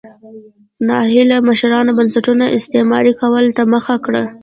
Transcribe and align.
نااهله 0.87 1.37
مشرانو 1.49 1.91
بنسټونو 1.97 2.45
استثماري 2.57 3.13
کولو 3.21 3.49
ته 3.57 3.63
مخه 3.73 3.95
کړه. 4.05 4.23